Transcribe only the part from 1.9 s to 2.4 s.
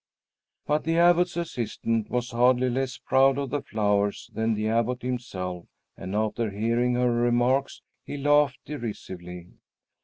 was